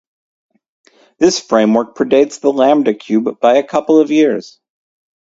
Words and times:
This 1.19 1.39
framework 1.39 1.95
predates 1.95 2.39
the 2.39 2.51
lambda 2.51 2.95
cube 2.95 3.39
by 3.39 3.57
a 3.57 3.63
couple 3.63 3.99
of 4.01 4.09
years. 4.09 4.59